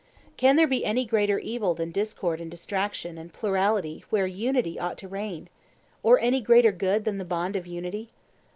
[0.35, 4.97] Can there be any greater evil than discord and distraction and plurality where unity ought
[4.97, 5.47] to reign?
[6.01, 8.09] or any greater good than the bond of unity?